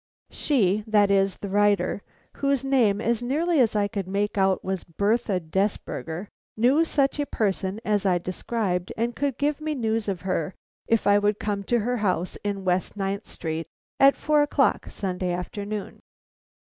[0.31, 2.01] She, that is, the writer,
[2.37, 6.27] whose name, as nearly as I could make out, was Bertha Desberger,
[6.57, 10.55] knew such a person as I described, and could give me news of her
[10.87, 13.67] if I would come to her house in West Ninth Street
[13.99, 15.99] at four o'clock Sunday afternoon.